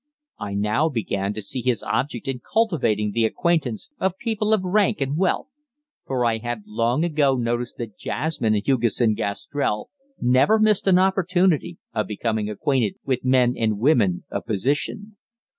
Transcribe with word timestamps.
I 0.39 0.55
now 0.55 0.89
began 0.89 1.31
to 1.35 1.43
see 1.43 1.61
his 1.61 1.83
object 1.83 2.27
in 2.27 2.39
cultivating 2.39 3.11
the 3.11 3.23
acquaintance 3.23 3.91
of 3.99 4.17
people 4.17 4.51
of 4.51 4.63
rank 4.63 4.99
and 4.99 5.15
wealth; 5.15 5.49
for 6.07 6.25
I 6.25 6.39
had 6.39 6.63
long 6.65 7.03
ago 7.03 7.35
noticed 7.35 7.77
that 7.77 7.99
Jasmine 7.99 8.55
and 8.55 8.65
Hugesson 8.67 9.13
Gastrell 9.13 9.91
never 10.19 10.57
missed 10.57 10.87
an 10.87 10.97
opportunity 10.97 11.77
of 11.93 12.07
becoming 12.07 12.49
acquainted 12.49 12.95
with 13.05 13.23
men 13.23 13.53
and 13.55 13.77
women 13.77 14.23
of 14.31 14.47
position. 14.47 15.17